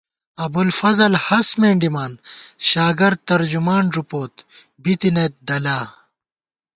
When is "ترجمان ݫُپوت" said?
3.29-4.33